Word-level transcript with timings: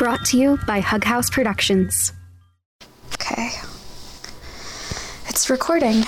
Brought 0.00 0.24
to 0.28 0.38
you 0.38 0.58
by 0.66 0.80
Hug 0.80 1.04
House 1.04 1.28
Productions. 1.28 2.14
Okay. 3.12 3.50
It's 5.28 5.50
recording. 5.50 6.04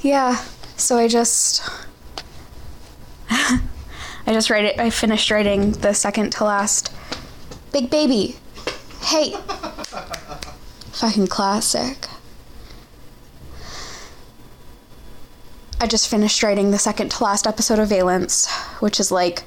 Yeah. 0.00 0.42
So 0.78 0.96
I 0.96 1.08
just 1.08 1.62
I 3.28 3.60
just 4.28 4.48
write 4.48 4.64
it 4.64 4.80
I 4.80 4.88
finished 4.88 5.30
writing 5.30 5.72
the 5.72 5.92
second 5.92 6.32
to 6.32 6.44
last 6.44 6.90
Big 7.70 7.90
Baby. 7.90 8.36
Hey. 9.02 9.32
Fucking 10.92 11.26
classic. 11.26 12.08
I 15.78 15.86
just 15.86 16.08
finished 16.08 16.42
writing 16.42 16.70
the 16.70 16.78
second 16.78 17.10
to 17.10 17.24
last 17.24 17.46
episode 17.46 17.78
of 17.78 17.90
Valence, 17.90 18.50
which 18.80 18.98
is 18.98 19.12
like 19.12 19.42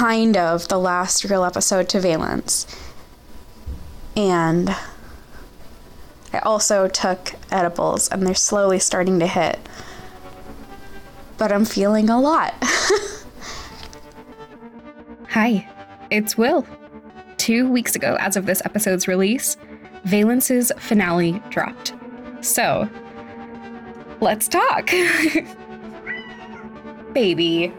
kind 0.00 0.36
of 0.38 0.66
the 0.68 0.78
last 0.78 1.24
real 1.24 1.44
episode 1.44 1.86
to 1.86 2.00
Valence. 2.00 2.66
And 4.16 4.74
I 6.32 6.38
also 6.38 6.88
took 6.88 7.34
edibles 7.50 8.08
and 8.08 8.26
they're 8.26 8.34
slowly 8.34 8.78
starting 8.78 9.18
to 9.18 9.26
hit. 9.26 9.58
But 11.36 11.52
I'm 11.52 11.66
feeling 11.66 12.08
a 12.08 12.18
lot. 12.18 12.54
Hi, 15.28 15.68
it's 16.10 16.38
Wil. 16.38 16.66
Two 17.36 17.70
weeks 17.70 17.94
ago, 17.94 18.16
as 18.20 18.38
of 18.38 18.46
this 18.46 18.62
episode's 18.64 19.06
release, 19.06 19.58
Valence's 20.04 20.72
finale 20.78 21.42
dropped. 21.50 21.92
So, 22.40 22.88
let's 24.22 24.48
talk. 24.48 24.86
Baby. 27.12 27.70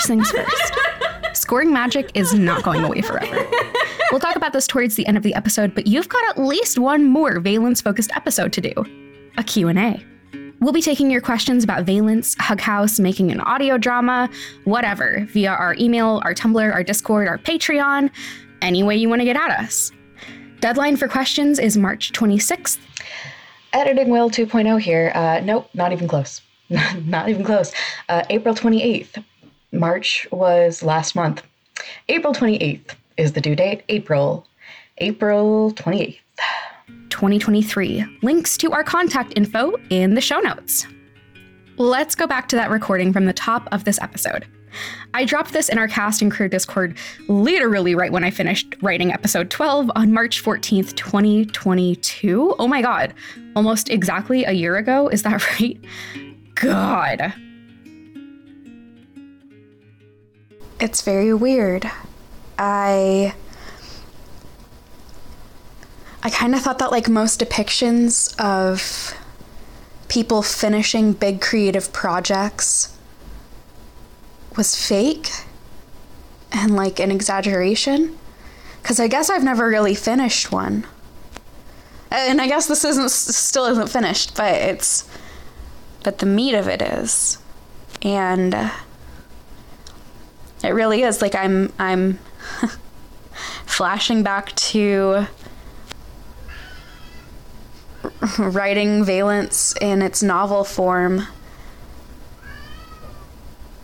First 0.00 0.08
things 0.08 0.30
first. 0.32 0.72
Scoring 1.34 1.74
magic 1.74 2.10
is 2.14 2.32
not 2.32 2.62
going 2.62 2.82
away 2.82 3.02
forever. 3.02 3.46
We'll 4.10 4.20
talk 4.20 4.34
about 4.34 4.54
this 4.54 4.66
towards 4.66 4.94
the 4.94 5.06
end 5.06 5.18
of 5.18 5.22
the 5.22 5.34
episode, 5.34 5.74
but 5.74 5.86
you've 5.86 6.08
got 6.08 6.26
at 6.30 6.42
least 6.42 6.78
one 6.78 7.04
more 7.04 7.38
Valence 7.38 7.82
focused 7.82 8.10
episode 8.16 8.50
to 8.54 8.62
do. 8.62 8.72
A 9.36 9.44
Q&A. 9.44 10.02
We'll 10.60 10.72
be 10.72 10.80
taking 10.80 11.10
your 11.10 11.20
questions 11.20 11.64
about 11.64 11.84
Valence, 11.84 12.34
Hug 12.38 12.62
House, 12.62 12.98
making 12.98 13.30
an 13.30 13.40
audio 13.40 13.76
drama, 13.76 14.30
whatever, 14.64 15.26
via 15.32 15.50
our 15.50 15.76
email, 15.78 16.22
our 16.24 16.34
Tumblr, 16.34 16.72
our 16.72 16.82
Discord, 16.82 17.28
our 17.28 17.36
Patreon, 17.36 18.10
any 18.62 18.82
way 18.82 18.96
you 18.96 19.10
want 19.10 19.20
to 19.20 19.26
get 19.26 19.36
at 19.36 19.50
us. 19.50 19.92
Deadline 20.60 20.96
for 20.96 21.08
questions 21.08 21.58
is 21.58 21.76
March 21.76 22.12
26th. 22.12 22.78
Editing 23.74 24.08
Wil 24.08 24.30
2.0 24.30 24.80
here. 24.80 25.12
Uh, 25.14 25.40
nope, 25.44 25.68
not 25.74 25.92
even 25.92 26.08
close. 26.08 26.40
not 27.04 27.28
even 27.28 27.44
close. 27.44 27.72
Uh, 28.08 28.24
April 28.30 28.54
28th. 28.54 29.22
March 29.72 30.26
was 30.32 30.82
last 30.82 31.14
month. 31.14 31.42
April 32.08 32.34
28th 32.34 32.94
is 33.16 33.32
the 33.32 33.40
due 33.40 33.56
date. 33.56 33.82
April. 33.88 34.46
April 34.98 35.72
28th. 35.72 36.18
2023. 37.10 38.18
Links 38.22 38.56
to 38.56 38.72
our 38.72 38.84
contact 38.84 39.32
info 39.36 39.74
in 39.90 40.14
the 40.14 40.20
show 40.20 40.40
notes. 40.40 40.86
Let's 41.76 42.14
go 42.14 42.26
back 42.26 42.48
to 42.48 42.56
that 42.56 42.70
recording 42.70 43.12
from 43.12 43.26
the 43.26 43.32
top 43.32 43.68
of 43.72 43.84
this 43.84 43.98
episode. 44.00 44.46
I 45.14 45.24
dropped 45.24 45.52
this 45.52 45.68
in 45.68 45.78
our 45.78 45.88
cast 45.88 46.22
and 46.22 46.30
crew 46.30 46.48
Discord 46.48 46.96
literally 47.28 47.94
right 47.94 48.12
when 48.12 48.22
I 48.22 48.30
finished 48.30 48.76
writing 48.82 49.12
episode 49.12 49.50
12 49.50 49.90
on 49.96 50.12
March 50.12 50.42
14th, 50.42 50.94
2022. 50.94 52.54
Oh 52.58 52.68
my 52.68 52.82
god, 52.82 53.14
almost 53.56 53.88
exactly 53.88 54.44
a 54.44 54.52
year 54.52 54.76
ago. 54.76 55.08
Is 55.08 55.22
that 55.22 55.44
right? 55.60 55.78
God. 56.54 57.32
It's 60.80 61.02
very 61.02 61.32
weird. 61.34 61.90
I 62.58 63.34
I 66.22 66.30
kind 66.30 66.54
of 66.54 66.60
thought 66.60 66.78
that 66.78 66.90
like 66.90 67.08
most 67.08 67.40
depictions 67.40 68.38
of 68.38 69.14
people 70.08 70.42
finishing 70.42 71.12
big 71.12 71.40
creative 71.40 71.92
projects 71.92 72.96
was 74.56 74.74
fake 74.76 75.30
and 76.52 76.74
like 76.74 76.98
an 76.98 77.10
exaggeration 77.10 78.18
cuz 78.82 78.98
I 78.98 79.06
guess 79.06 79.30
I've 79.30 79.44
never 79.44 79.68
really 79.68 79.94
finished 79.94 80.50
one. 80.50 80.86
And 82.10 82.40
I 82.40 82.48
guess 82.48 82.66
this 82.66 82.84
isn't 82.84 83.10
still 83.10 83.66
isn't 83.66 83.88
finished, 83.88 84.34
but 84.34 84.54
it's 84.54 85.04
but 86.02 86.18
the 86.18 86.26
meat 86.26 86.54
of 86.54 86.66
it 86.68 86.82
is. 86.82 87.38
And 88.02 88.70
it 90.62 90.70
really 90.70 91.02
is 91.02 91.22
like 91.22 91.34
I'm 91.34 91.72
I'm 91.78 92.18
flashing 93.66 94.22
back 94.22 94.54
to 94.56 95.26
writing 98.38 99.04
Valence 99.04 99.74
in 99.80 100.02
its 100.02 100.22
novel 100.22 100.64
form 100.64 101.26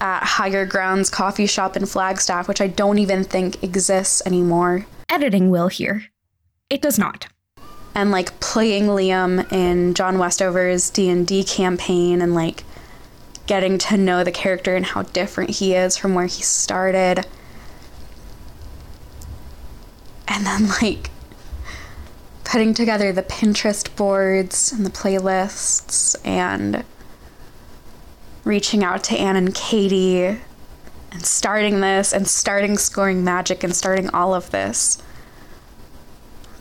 at 0.01 0.23
Higher 0.23 0.67
Grounds 0.67 1.09
Coffee 1.11 1.47
Shop 1.47 1.77
in 1.77 1.87
Flagstaff, 1.87 2.49
which 2.49 2.61
I 2.61 2.67
don't 2.67 2.99
even 2.99 3.25
think 3.25 3.63
exists 3.63 4.23
anymore. 4.27 4.87
Editing 5.09 5.51
Wil 5.51 5.69
here. 5.69 6.05
It 6.69 6.83
does 6.83 6.99
not. 6.99 7.29
And 7.95 8.11
like 8.11 8.39
playing 8.41 8.85
Liam 8.85 9.51
in 9.51 9.95
John 9.95 10.19
Westover's 10.19 10.91
D&D 10.91 11.45
campaign 11.45 12.21
and 12.21 12.35
like 12.35 12.65
getting 13.47 13.79
to 13.79 13.97
know 13.97 14.25
the 14.25 14.33
character 14.33 14.77
and 14.77 14.85
how 14.85 15.03
different 15.03 15.51
he 15.51 15.75
is 15.75 15.97
from 15.97 16.15
where 16.15 16.27
he 16.27 16.43
started. 16.43 17.27
And 20.29 20.45
then 20.45 20.69
like 20.83 21.11
putting 22.45 22.75
together 22.75 23.13
the 23.13 23.23
Pinterest 23.23 23.95
boards 23.97 24.73
and 24.73 24.85
the 24.85 24.91
playlists 24.91 26.17
and 26.25 26.85
reaching 28.45 28.85
out 28.85 29.03
to 29.05 29.17
Anne 29.17 29.37
and 29.37 29.55
Katie 29.55 30.39
and 31.17 31.25
starting 31.25 31.81
this 31.81 32.13
and 32.13 32.29
starting 32.29 32.79
scoring 32.79 33.25
magic 33.25 33.65
and 33.65 33.75
starting 33.75 34.09
all 34.11 34.35
of 34.35 34.51
this. 34.51 35.03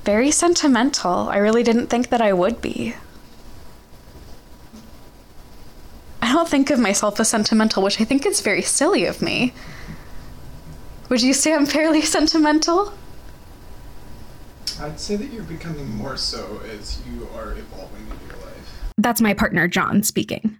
Very 0.03 0.31
sentimental. 0.31 1.29
I 1.29 1.37
really 1.37 1.63
didn't 1.63 1.87
think 1.87 2.09
that 2.09 2.21
I 2.21 2.33
would 2.33 2.61
be. 2.61 2.95
I 6.21 6.24
don't 6.35 6.49
think 6.49 6.69
of 6.69 6.79
myself 6.79 7.19
as 7.19 7.29
sentimental, 7.29 7.81
which 7.81 8.01
I 8.01 8.03
think 8.03 8.25
is 8.25 8.41
very 8.41 8.61
silly 8.61 9.05
of 9.05 9.21
me. 9.21 9.53
Would 11.09 11.21
you 11.21 11.33
say 11.33 11.53
I'm 11.53 11.65
fairly 11.65 12.01
sentimental? 12.15 12.93
I'd 14.81 14.99
say 14.99 15.15
that 15.15 15.31
you're 15.31 15.43
becoming 15.43 15.89
more 15.95 16.17
so 16.17 16.59
as 16.69 17.01
you 17.07 17.27
are 17.35 17.53
evolving 17.53 18.01
in 18.01 18.27
your 18.27 18.37
life. 18.45 18.83
That's 18.97 19.21
my 19.21 19.33
partner, 19.33 19.67
John, 19.67 20.03
speaking. 20.03 20.57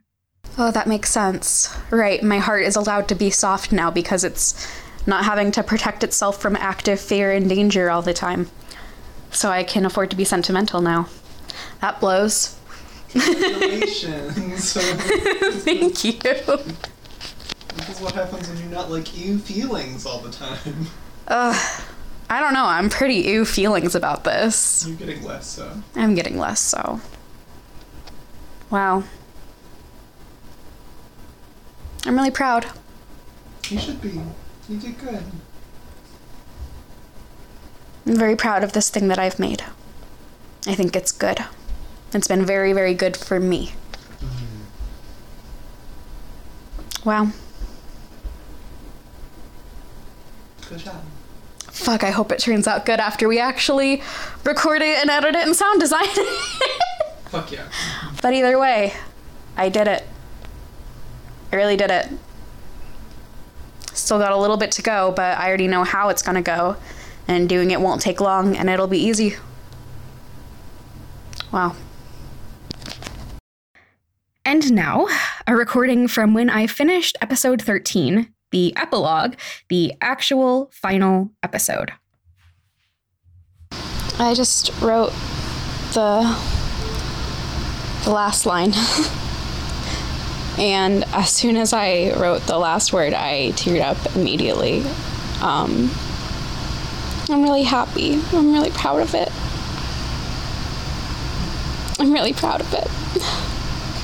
Oh, 0.58 0.72
that 0.72 0.88
makes 0.88 1.10
sense. 1.10 1.76
Right, 1.92 2.24
my 2.24 2.38
heart 2.38 2.64
is 2.64 2.78
allowed 2.78 3.10
to 3.10 3.16
be 3.16 3.30
soft 3.30 3.74
now 3.74 3.92
because 3.92 4.24
it's 4.24 4.66
not 5.06 5.26
having 5.26 5.52
to 5.52 5.64
protect 5.64 6.04
itself 6.04 6.42
from 6.42 6.56
active 6.56 7.02
fear 7.02 7.34
and 7.34 7.50
danger 7.50 7.92
all 7.92 8.02
the 8.02 8.14
time. 8.14 8.50
So 9.32 9.50
I 9.50 9.66
can 9.66 9.86
afford 9.86 10.10
to 10.12 10.16
be 10.16 10.24
sentimental 10.24 10.80
now. 10.80 11.10
That 11.82 12.00
blows. 12.00 12.55
Congratulations. 13.16 14.74
Thank 15.64 16.04
you. 16.04 16.12
this 16.14 17.90
is 17.90 18.02
what 18.02 18.14
happens 18.14 18.50
when 18.50 18.58
you're 18.60 18.70
not 18.70 18.92
like 18.92 19.18
you 19.18 19.40
feelings 19.40 20.06
all 20.06 20.20
the 20.20 20.32
time. 20.32 20.88
Ugh. 21.28 21.82
I 22.30 22.40
don't 22.42 22.54
know. 22.54 22.66
I'm 22.66 22.90
pretty 22.90 23.16
ew 23.16 23.46
feelings 23.46 23.96
about 23.96 24.24
this. 24.24 24.86
You're 24.88 24.98
getting 24.98 25.24
less 25.24 25.48
so. 25.48 25.82
I'm 25.96 26.16
getting 26.16 26.38
less 26.38 26.60
so. 26.60 27.00
Wow. 28.70 29.04
I'm 32.06 32.16
really 32.16 32.32
proud. 32.32 32.66
You 33.70 33.80
should 33.80 34.02
be. 34.02 34.22
You 34.68 34.78
did 34.78 34.98
good. 35.00 35.24
I'm 38.06 38.16
very 38.16 38.36
proud 38.36 38.64
of 38.64 38.74
this 38.74 38.90
thing 38.90 39.08
that 39.08 39.18
I've 39.20 39.40
made. 39.40 39.64
I 40.68 40.76
think 40.76 40.96
it's 40.96 41.12
good. 41.12 41.46
It's 42.14 42.28
been 42.28 42.46
very, 42.46 42.74
very 42.74 42.94
good 42.94 43.18
for 43.18 43.40
me. 43.40 43.74
Wow. 47.04 47.28
Good 50.70 50.80
job. 50.80 51.04
Fuck, 51.68 52.04
I 52.04 52.10
hope 52.10 52.32
it 52.32 52.40
turns 52.40 52.68
out 52.68 52.86
good 52.86 53.00
after 53.00 53.28
we 53.28 53.38
actually 53.40 54.02
record 54.44 54.82
it 54.82 54.98
and 55.00 55.10
edit 55.10 55.36
it 55.36 55.46
and 55.46 55.56
sound 55.56 55.80
design 55.80 56.06
it. 56.08 56.82
Fuck 57.26 57.52
yeah. 57.52 57.68
but 58.22 58.34
either 58.34 58.58
way, 58.58 58.94
I 59.58 59.70
did 59.70 59.88
it. 59.88 60.04
I 61.52 61.56
really 61.58 61.78
did 61.78 61.92
it. 61.92 62.08
Still 63.94 64.20
got 64.20 64.32
a 64.32 64.38
little 64.38 64.58
bit 64.58 64.72
to 64.72 64.82
go, 64.82 65.14
but 65.16 65.38
I 65.38 65.48
already 65.48 65.68
know 65.68 65.84
how 65.84 66.10
it's 66.10 66.22
gonna 66.22 66.42
go. 66.42 66.78
And 67.28 67.50
doing 67.50 67.72
it 67.72 67.82
won't 67.82 68.02
take 68.02 68.22
long 68.22 68.56
and 68.56 68.70
it'll 68.70 68.88
be 68.88 69.00
easy. 69.00 69.36
Wow. 71.52 71.76
And 74.56 74.72
now, 74.72 75.10
a 75.48 75.54
recording 75.54 76.08
from 76.08 76.34
when 76.34 76.50
I 76.50 76.66
finished 76.66 77.18
episode 77.20 77.62
13, 77.62 78.34
the 78.52 78.74
epilogue, 78.78 79.36
the 79.68 79.94
actual 80.00 80.72
final 80.72 81.30
episode. 81.44 81.92
I 84.18 84.34
just 84.34 84.72
wrote 84.80 85.12
the 85.94 86.40
the 88.06 88.12
last 88.12 88.46
line. 88.46 88.72
and 90.58 91.04
as 91.14 91.32
soon 91.32 91.58
as 91.58 91.74
I 91.74 92.14
wrote 92.18 92.44
the 92.44 92.58
last 92.58 92.94
word, 92.94 93.14
I 93.14 93.52
teared 93.58 93.82
up 93.82 94.16
immediately. 94.16 94.86
Um, 95.42 95.92
I'm 97.30 97.44
really 97.44 97.64
happy. 97.64 98.22
I'm 98.32 98.54
really 98.54 98.72
proud 98.72 99.02
of 99.02 99.14
it. 99.16 99.30
I'm 102.00 102.14
really 102.14 102.32
proud 102.32 102.62
of 102.62 102.74
it. 102.74 103.52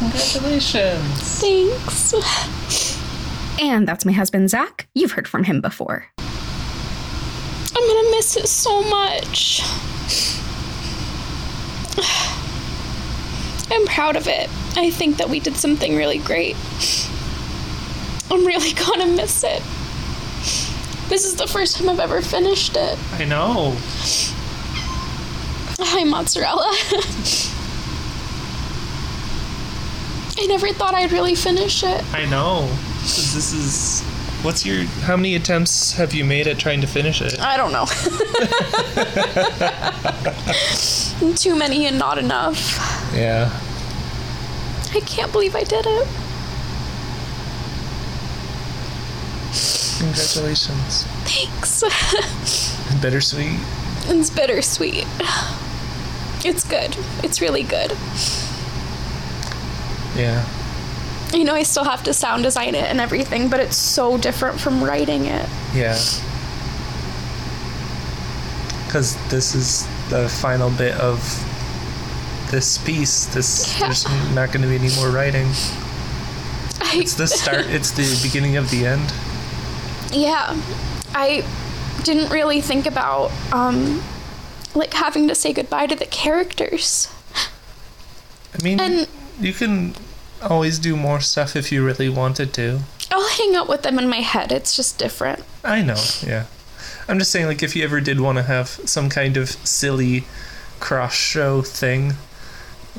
Congratulations. 0.01 1.39
Thanks. 1.39 2.15
And 3.61 3.87
that's 3.87 4.03
my 4.03 4.11
husband, 4.11 4.49
Zach. 4.49 4.87
You've 4.95 5.11
heard 5.11 5.27
from 5.27 5.43
him 5.43 5.61
before. 5.61 6.07
I'm 6.17 7.87
gonna 7.87 8.09
miss 8.09 8.35
it 8.35 8.47
so 8.47 8.81
much. 8.89 9.61
I'm 13.71 13.85
proud 13.85 14.15
of 14.15 14.27
it. 14.27 14.49
I 14.75 14.89
think 14.89 15.17
that 15.17 15.29
we 15.29 15.39
did 15.39 15.55
something 15.55 15.95
really 15.95 16.17
great. 16.17 16.55
I'm 18.31 18.43
really 18.43 18.73
gonna 18.85 19.05
miss 19.05 19.43
it. 19.43 19.61
This 21.09 21.25
is 21.25 21.35
the 21.35 21.45
first 21.45 21.77
time 21.77 21.89
I've 21.89 21.99
ever 21.99 22.23
finished 22.23 22.75
it. 22.75 22.97
I 23.13 23.25
know. 23.25 23.77
Hi, 25.77 26.03
mozzarella. 26.05 26.75
I 30.41 30.45
never 30.47 30.69
thought 30.69 30.95
I'd 30.95 31.11
really 31.11 31.35
finish 31.35 31.83
it. 31.83 32.03
I 32.15 32.25
know. 32.25 32.65
this 33.01 33.53
is. 33.53 34.01
What's 34.43 34.65
your. 34.65 34.85
How 35.05 35.15
many 35.15 35.35
attempts 35.35 35.93
have 35.93 36.15
you 36.15 36.25
made 36.25 36.47
at 36.47 36.57
trying 36.57 36.81
to 36.81 36.87
finish 36.87 37.21
it? 37.21 37.39
I 37.39 37.57
don't 37.57 37.71
know. 37.71 37.85
Too 41.35 41.55
many 41.55 41.85
and 41.85 41.99
not 41.99 42.17
enough. 42.17 42.57
Yeah. 43.13 43.51
I 44.95 44.99
can't 45.01 45.31
believe 45.31 45.55
I 45.55 45.63
did 45.63 45.85
it. 45.87 46.07
Congratulations. 49.99 51.03
Thanks. 51.23 51.83
Bittersweet. 52.99 53.59
it's 54.07 54.31
bittersweet. 54.31 55.05
It's 56.43 56.63
good. 56.67 56.97
It's 57.23 57.39
really 57.41 57.61
good. 57.61 57.91
Yeah. 60.15 60.43
You 61.33 61.43
know, 61.45 61.55
I 61.55 61.63
still 61.63 61.85
have 61.85 62.03
to 62.03 62.13
sound 62.13 62.43
design 62.43 62.75
it 62.75 62.83
and 62.83 62.99
everything, 62.99 63.47
but 63.49 63.59
it's 63.59 63.77
so 63.77 64.17
different 64.17 64.59
from 64.59 64.83
writing 64.83 65.25
it. 65.25 65.47
Yeah. 65.73 65.97
Because 68.85 69.15
this 69.29 69.55
is 69.55 69.87
the 70.09 70.27
final 70.27 70.69
bit 70.71 70.93
of 70.95 71.19
this 72.51 72.77
piece. 72.79 73.25
This 73.27 73.73
Yeah. 73.79 73.85
there's 73.87 74.05
not 74.35 74.51
going 74.51 74.61
to 74.63 74.67
be 74.67 74.75
any 74.75 74.93
more 74.95 75.09
writing. 75.09 75.47
I, 76.81 76.97
It's 76.97 77.13
the 77.13 77.27
start. 77.27 77.67
it's 77.67 77.91
the 77.91 78.19
beginning 78.27 78.57
of 78.57 78.69
the 78.69 78.85
end. 78.85 79.13
yeah, 80.11 80.59
I 81.15 81.45
didn't 82.03 82.29
really 82.31 82.59
think 82.59 82.85
about 82.85 83.31
um, 83.53 84.03
like 84.75 84.93
having 84.93 85.27
to 85.29 85.35
say 85.35 85.53
goodbye 85.53 85.87
to 85.87 85.95
the 85.95 86.05
characters. 86.07 87.07
I 88.59 88.61
mean, 88.63 88.79
And- 88.81 89.07
you 89.39 89.53
can 89.53 89.95
always 90.41 90.79
do 90.79 90.95
more 90.95 91.19
stuff 91.19 91.55
if 91.55 91.71
you 91.71 91.85
really 91.85 92.09
wanted 92.09 92.53
to. 92.55 92.81
I'll 93.11 93.27
hang 93.29 93.55
out 93.55 93.67
with 93.67 93.83
them 93.83 93.99
in 93.99 94.09
my 94.09 94.21
head. 94.21 94.51
It's 94.51 94.75
just 94.75 94.97
different. 94.97 95.43
I 95.63 95.81
know. 95.81 96.01
Yeah. 96.25 96.45
I'm 97.07 97.19
just 97.19 97.31
saying, 97.31 97.45
like, 97.47 97.61
if 97.61 97.75
you 97.75 97.83
ever 97.83 97.99
did 97.99 98.19
want 98.19 98.37
to 98.37 98.43
have 98.43 98.67
some 98.69 99.09
kind 99.09 99.35
of 99.37 99.49
silly 99.49 100.23
cross 100.79 101.13
show 101.13 101.61
thing, 101.61 102.13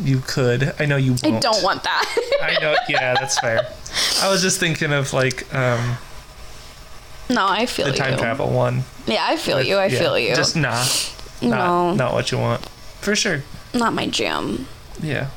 you 0.01 0.21
could. 0.27 0.75
I 0.79 0.87
know 0.87 0.97
you 0.97 1.13
won't. 1.23 1.25
I 1.25 1.41
don't 1.41 1.63
want 1.63 1.83
that. 1.85 2.39
I 2.43 2.61
know. 2.61 2.77
Yeah, 2.89 3.15
that's 3.15 3.39
fair. 3.39 3.67
I 4.23 4.31
was 4.31 4.43
just 4.43 4.59
thinking 4.61 4.93
of 4.93 5.13
like 5.13 5.53
um, 5.55 5.97
no, 7.29 7.47
I 7.47 7.67
feel 7.67 7.87
the 7.87 7.93
you. 7.93 7.99
time 7.99 8.19
travel 8.19 8.51
one. 8.51 8.85
Yeah, 9.07 9.25
I 9.29 9.37
feel 9.37 9.61
you. 9.63 9.77
I 9.77 9.87
Yeah, 9.87 9.99
feel 9.99 10.19
you. 10.19 10.35
Just 10.35 10.57
nah, 10.57 10.85
not 11.43 11.55
no, 11.59 11.95
not 11.95 12.13
what 12.15 12.31
you 12.33 12.39
want 12.39 12.65
for 13.01 13.15
sure. 13.17 13.43
not 13.75 13.93
my 13.95 14.07
jam. 14.07 14.67
Yeah. 15.03 15.29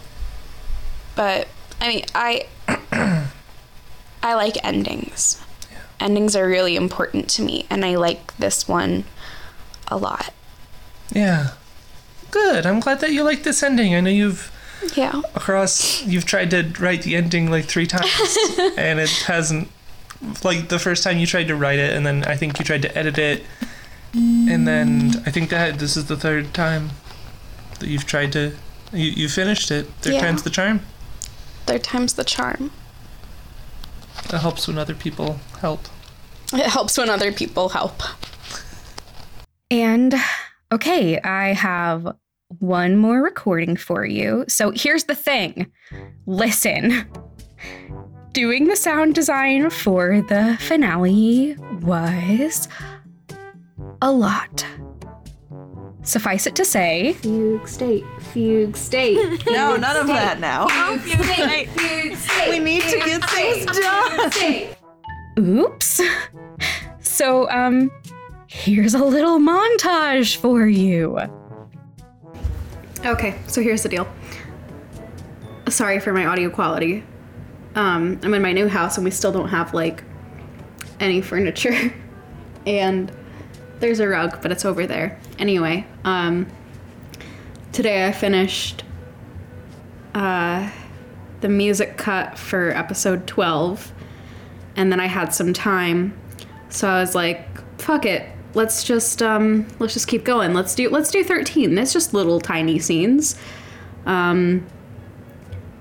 But 1.15 1.47
I 1.81 1.87
mean, 1.87 2.05
I 2.15 2.45
I 4.23 4.33
like 4.33 4.63
endings. 4.63 5.41
Endings 5.99 6.35
are 6.35 6.47
really 6.47 6.75
important 6.75 7.29
to 7.31 7.41
me, 7.41 7.65
and 7.69 7.85
I 7.85 7.95
like 7.95 8.35
this 8.37 8.67
one 8.67 9.05
a 9.87 9.97
lot. 9.97 10.33
Yeah. 11.11 11.51
Good. 12.31 12.65
I'm 12.65 12.79
glad 12.81 12.99
that 12.99 13.11
you 13.13 13.23
like 13.23 13.43
this 13.43 13.63
ending. 13.63 13.95
I 13.95 14.01
know 14.01 14.09
you've 14.09 14.51
Yeah, 14.95 15.21
across 15.35 16.01
you've 16.03 16.25
tried 16.25 16.51
to 16.51 16.73
write 16.79 17.03
the 17.03 17.15
ending 17.15 17.49
like 17.49 17.65
three 17.65 17.87
times 17.87 18.11
and 18.77 18.99
it 18.99 19.09
hasn't 19.27 19.69
like 20.43 20.67
the 20.69 20.79
first 20.79 21.03
time 21.03 21.17
you 21.17 21.25
tried 21.27 21.47
to 21.47 21.55
write 21.55 21.79
it 21.79 21.93
and 21.93 22.05
then 22.05 22.25
I 22.25 22.35
think 22.35 22.59
you 22.59 22.65
tried 22.65 22.81
to 22.81 22.97
edit 22.97 23.17
it 23.17 23.43
and 24.13 24.67
then 24.67 25.23
I 25.25 25.31
think 25.31 25.49
that 25.51 25.79
this 25.79 25.95
is 25.95 26.05
the 26.05 26.17
third 26.17 26.53
time 26.53 26.89
that 27.79 27.87
you've 27.87 28.05
tried 28.05 28.31
to 28.33 28.53
you, 28.91 29.11
you 29.11 29.29
finished 29.29 29.71
it. 29.71 29.87
Third 30.01 30.13
Yeah. 30.15 30.21
time's 30.21 30.43
the 30.43 30.49
charm. 30.49 30.81
Third 31.65 31.83
time's 31.83 32.13
the 32.13 32.23
charm. 32.23 32.71
It 34.25 34.39
helps 34.39 34.67
when 34.67 34.77
other 34.77 34.95
people 34.95 35.39
help. 35.59 35.81
It 36.53 36.67
helps 36.67 36.97
when 36.97 37.09
other 37.09 37.31
people 37.31 37.69
help. 37.69 38.01
And 39.69 40.15
okay, 40.71 41.19
I 41.19 41.53
have 41.53 42.15
one 42.59 42.97
more 42.97 43.21
recording 43.21 43.75
for 43.75 44.05
you. 44.05 44.45
So 44.47 44.71
here's 44.71 45.05
the 45.05 45.15
thing 45.15 45.71
listen. 46.25 47.05
Doing 48.31 48.67
the 48.67 48.75
sound 48.75 49.15
design 49.15 49.69
for 49.69 50.21
the 50.21 50.57
finale 50.59 51.55
was 51.81 52.67
a 54.01 54.11
lot. 54.11 54.65
Suffice 56.05 56.45
it 56.45 56.55
to 56.55 56.63
say, 56.63 57.13
Fugue 57.13 57.67
state, 57.67 58.05
fugue 58.31 58.77
state. 58.77 59.43
No, 59.47 59.75
none 59.75 59.97
of 59.97 60.07
that 60.07 60.39
now. 60.39 60.67
Fugue 60.67 61.23
state, 61.23 61.69
fugue 61.75 62.15
state. 62.15 62.49
We 62.49 62.59
need 62.59 62.83
to 62.83 62.97
get 62.99 63.27
things 63.29 63.65
done. 63.65 64.75
Oops. 65.39 66.01
So, 66.99 67.49
um, 67.49 67.89
here's 68.47 68.93
a 68.93 69.03
little 69.03 69.39
montage 69.39 70.37
for 70.37 70.67
you. 70.67 71.19
Okay, 73.03 73.35
so 73.47 73.61
here's 73.61 73.81
the 73.83 73.89
deal. 73.89 74.07
Sorry 75.69 75.99
for 75.99 76.13
my 76.13 76.25
audio 76.27 76.49
quality. 76.49 77.03
Um, 77.73 78.19
I'm 78.23 78.33
in 78.33 78.41
my 78.41 78.53
new 78.53 78.67
house 78.67 78.97
and 78.97 79.03
we 79.03 79.11
still 79.11 79.31
don't 79.31 79.49
have 79.49 79.73
like 79.73 80.03
any 80.99 81.21
furniture. 81.21 81.93
and 82.67 83.11
there's 83.79 83.99
a 83.99 84.07
rug, 84.07 84.41
but 84.41 84.51
it's 84.51 84.65
over 84.65 84.87
there. 84.87 85.19
Anyway, 85.39 85.85
um, 86.05 86.47
today 87.73 88.07
I 88.07 88.13
finished 88.13 88.83
uh, 90.13 90.69
the 91.41 91.49
music 91.49 91.97
cut 91.97 92.37
for 92.37 92.69
episode 92.69 93.27
12, 93.27 93.91
and 94.77 94.91
then 94.91 95.01
I 95.01 95.07
had 95.07 95.33
some 95.33 95.51
time, 95.51 96.17
so 96.69 96.87
I 96.87 97.01
was 97.01 97.15
like, 97.15 97.45
"Fuck 97.81 98.05
it, 98.05 98.29
let's 98.53 98.83
just 98.83 99.21
um, 99.21 99.67
let's 99.79 99.93
just 99.93 100.07
keep 100.07 100.23
going. 100.23 100.53
Let's 100.53 100.75
do 100.75 100.89
let's 100.89 101.11
do 101.11 101.23
13. 101.23 101.77
It's 101.77 101.91
just 101.91 102.13
little 102.13 102.39
tiny 102.39 102.79
scenes." 102.79 103.35
Um, 104.05 104.65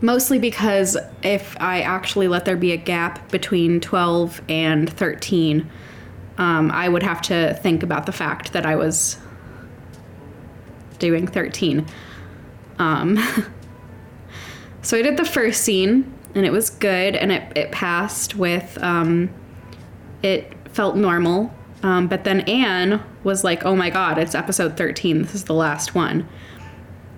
mostly 0.01 0.39
because 0.39 0.97
if 1.23 1.57
I 1.61 1.83
actually 1.83 2.29
let 2.29 2.47
there 2.47 2.57
be 2.57 2.73
a 2.73 2.77
gap 2.77 3.31
between 3.31 3.81
12 3.81 4.41
and 4.49 4.91
13, 4.91 5.71
um, 6.39 6.71
I 6.71 6.89
would 6.89 7.03
have 7.03 7.21
to 7.23 7.55
think 7.63 7.83
about 7.83 8.07
the 8.07 8.13
fact 8.13 8.55
that 8.55 8.65
I 8.65 8.77
was 8.77 9.19
doing 10.99 11.27
13. 11.27 11.87
Um, 12.79 13.19
so 14.83 14.97
I 14.97 15.03
did 15.03 15.17
the 15.17 15.25
first 15.25 15.63
scene, 15.63 16.13
and 16.35 16.45
it 16.45 16.51
was 16.51 16.71
good, 16.71 17.17
and 17.17 17.33
it, 17.33 17.57
it 17.57 17.73
passed 17.73 18.35
with, 18.37 18.77
um, 18.83 19.31
it 20.23 20.53
felt 20.69 20.97
normal. 20.97 21.53
Um, 21.83 22.09
but 22.09 22.25
then 22.25 22.41
Anne 22.43 23.03
was 23.25 23.45
like, 23.45 23.65
oh 23.67 23.77
my 23.77 23.91
god, 23.91 24.19
it's 24.19 24.35
episode 24.35 24.77
13. 24.77 25.23
This 25.23 25.35
is 25.35 25.45
the 25.45 25.55
last 25.55 25.95
one. 25.95 26.27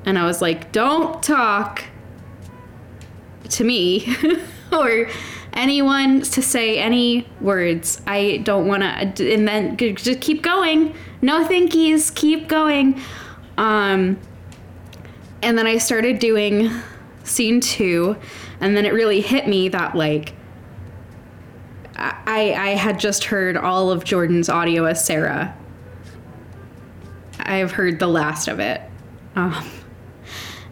And 0.05 0.19
I 0.19 0.27
was 0.27 0.43
like, 0.43 0.73
don't 0.73 1.23
talk 1.23 1.85
to 3.49 3.65
me 3.65 4.15
or 4.73 5.09
anyone 5.53 6.21
to 6.21 6.43
say 6.43 6.79
any 6.79 7.29
words. 7.41 8.01
I 8.07 8.39
don't 8.39 8.67
want 8.67 9.17
to. 9.17 9.33
And 9.33 9.49
then 9.49 9.77
just 9.77 10.21
keep 10.21 10.43
going. 10.43 10.95
No 11.23 11.47
thankies. 11.47 12.15
Keep 12.15 12.49
going. 12.49 13.01
Um, 13.57 14.19
and 15.43 15.57
then 15.57 15.67
I 15.67 15.79
started 15.79 16.19
doing 16.19 16.71
scene 17.25 17.61
two, 17.61 18.17
and 18.61 18.77
then 18.77 18.87
it 18.87 18.93
really 18.93 19.21
hit 19.21 19.49
me 19.49 19.69
that 19.71 19.95
like 19.95 20.35
I 21.97 22.55
I 22.55 22.69
had 22.71 22.99
just 23.01 23.25
heard 23.25 23.57
all 23.57 23.91
of 23.91 24.05
Jordan's 24.05 24.49
audio 24.49 24.85
as 24.85 25.05
Sarah. 25.05 25.57
I've 27.39 27.73
heard 27.73 27.99
the 27.99 28.09
last 28.09 28.49
of 28.49 28.59
it. 28.59 28.81
Um, 29.35 29.69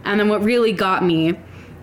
and 0.04 0.18
then 0.18 0.28
what 0.28 0.42
really 0.42 0.72
got 0.72 1.04
me 1.04 1.38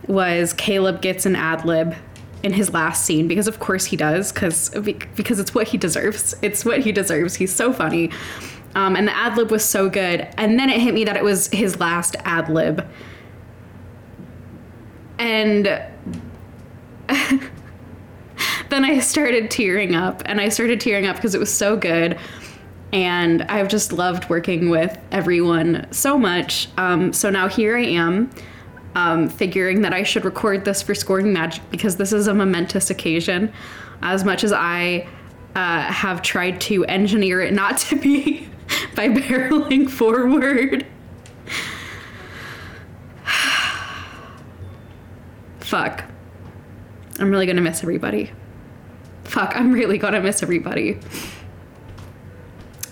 was 0.07 0.53
Caleb 0.53 1.01
gets 1.01 1.25
an 1.25 1.35
ad 1.35 1.65
lib 1.65 1.95
in 2.43 2.53
his 2.53 2.73
last 2.73 3.05
scene 3.05 3.27
because 3.27 3.47
of 3.47 3.59
course 3.59 3.85
he 3.85 3.95
does 3.95 4.31
because 4.31 4.69
because 5.15 5.39
it's 5.39 5.53
what 5.53 5.67
he 5.67 5.77
deserves. 5.77 6.35
It's 6.41 6.65
what 6.65 6.79
he 6.79 6.91
deserves. 6.91 7.35
He's 7.35 7.53
so 7.53 7.71
funny. 7.71 8.11
Um, 8.75 8.95
and 8.95 9.07
the 9.07 9.15
ad 9.15 9.37
lib 9.37 9.51
was 9.51 9.65
so 9.65 9.89
good. 9.89 10.27
And 10.37 10.57
then 10.59 10.69
it 10.69 10.79
hit 10.79 10.93
me 10.93 11.03
that 11.05 11.17
it 11.17 11.23
was 11.23 11.47
his 11.47 11.79
last 11.79 12.15
ad 12.23 12.49
lib. 12.49 12.87
And 15.19 15.65
then 18.69 18.85
I 18.85 18.99
started 18.99 19.51
tearing 19.51 19.93
up, 19.95 20.23
and 20.25 20.41
I 20.41 20.49
started 20.49 20.79
tearing 20.79 21.05
up 21.05 21.17
because 21.17 21.35
it 21.35 21.39
was 21.39 21.53
so 21.53 21.75
good. 21.75 22.17
And 22.93 23.43
I've 23.43 23.67
just 23.67 23.93
loved 23.93 24.29
working 24.29 24.69
with 24.69 24.97
everyone 25.11 25.87
so 25.91 26.17
much. 26.17 26.69
Um, 26.77 27.13
so 27.13 27.29
now 27.29 27.47
here 27.47 27.77
I 27.77 27.85
am, 27.85 28.29
um, 28.95 29.29
figuring 29.29 29.81
that 29.81 29.93
I 29.93 30.03
should 30.03 30.25
record 30.25 30.65
this 30.65 30.81
for 30.81 30.93
Scoring 30.95 31.31
Magic 31.31 31.63
because 31.69 31.95
this 31.97 32.11
is 32.11 32.27
a 32.27 32.33
momentous 32.33 32.89
occasion. 32.89 33.53
As 34.01 34.25
much 34.25 34.43
as 34.43 34.51
I 34.51 35.07
uh, 35.55 35.81
have 35.83 36.21
tried 36.21 36.59
to 36.61 36.83
engineer 36.85 37.41
it 37.41 37.53
not 37.53 37.77
to 37.77 37.95
be 37.95 38.49
by 38.95 39.07
barreling 39.09 39.89
forward. 39.89 40.85
Fuck. 45.59 46.03
I'm 47.19 47.31
really 47.31 47.45
gonna 47.45 47.61
miss 47.61 47.81
everybody. 47.81 48.31
Fuck, 49.23 49.55
I'm 49.55 49.71
really 49.71 49.97
gonna 49.97 50.19
miss 50.19 50.43
everybody. 50.43 50.99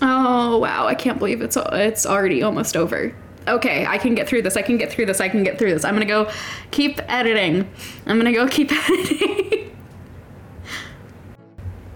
Oh 0.00 0.58
wow, 0.58 0.86
I 0.86 0.94
can't 0.94 1.18
believe 1.18 1.42
it's 1.42 1.58
it's 1.72 2.06
already 2.06 2.42
almost 2.42 2.76
over. 2.76 3.14
Okay, 3.46 3.84
I 3.84 3.98
can 3.98 4.14
get 4.14 4.28
through 4.28 4.42
this. 4.42 4.56
I 4.56 4.62
can 4.62 4.78
get 4.78 4.90
through 4.90 5.06
this. 5.06 5.20
I 5.20 5.28
can 5.28 5.42
get 5.42 5.58
through 5.58 5.74
this. 5.74 5.84
I'm 5.84 5.94
gonna 5.94 6.06
go 6.06 6.30
keep 6.70 7.00
editing. 7.10 7.68
I'm 8.06 8.16
gonna 8.16 8.32
go 8.32 8.46
keep 8.48 8.72
editing. 8.90 9.59